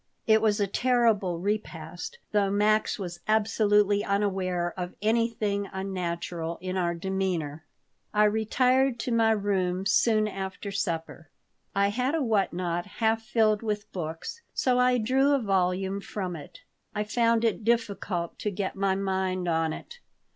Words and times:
It 0.25 0.41
was 0.41 0.59
a 0.59 0.65
terrible 0.65 1.37
repast, 1.37 2.17
though 2.31 2.49
Max 2.49 2.97
was 2.97 3.19
absolutely 3.27 4.03
unaware 4.03 4.73
of 4.75 4.95
anything 4.99 5.69
unnatural 5.71 6.57
in 6.59 6.75
our 6.75 6.95
demeanor. 6.95 7.65
I 8.11 8.23
retired 8.23 8.97
to 9.01 9.11
my 9.11 9.29
room 9.29 9.85
soon 9.85 10.27
after 10.27 10.71
supper 10.71 11.29
I 11.75 11.89
had 11.89 12.15
a 12.15 12.23
what 12.23 12.51
not 12.51 12.87
half 12.97 13.21
filled 13.21 13.61
with 13.61 13.91
books, 13.91 14.41
so 14.55 14.79
I 14.79 14.97
drew 14.97 15.35
a 15.35 15.39
volume 15.39 16.01
from 16.01 16.35
it. 16.35 16.61
I 16.95 17.03
found 17.03 17.43
it 17.45 17.63
difficult 17.63 18.39
to 18.39 18.49
get 18.49 18.75
my 18.75 18.95
mind 18.95 19.47
on 19.47 19.71
it. 19.71 19.99